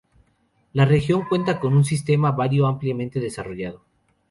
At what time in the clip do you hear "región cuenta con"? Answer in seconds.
0.85-1.75